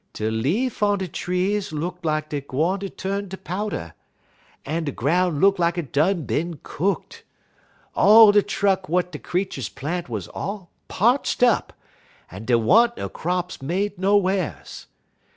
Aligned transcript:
"De 0.13 0.31
leaf 0.31 0.81
on 0.81 0.97
de 0.97 1.07
trees 1.07 1.71
look 1.71 1.99
like 2.01 2.29
dey 2.29 2.41
gwine 2.41 2.79
ter 2.79 2.87
tu'n 2.87 3.29
ter 3.29 3.37
powder, 3.37 3.93
un 4.65 4.83
de 4.83 4.91
groun' 4.91 5.39
look 5.39 5.59
like 5.59 5.77
it 5.77 5.93
done 5.93 6.23
bin 6.23 6.55
cookt. 6.63 7.21
All 7.95 8.31
de 8.31 8.41
truck 8.41 8.87
w'at 8.87 9.11
de 9.11 9.19
creeturs 9.19 9.69
plant 9.69 10.09
wuz 10.09 10.21
all 10.33 10.71
parched 10.87 11.43
up, 11.43 11.71
un 12.31 12.45
dey 12.45 12.55
wa'n't 12.55 12.97
no 12.97 13.09
crops 13.09 13.61
made 13.61 13.99
nowhars. 13.99 14.87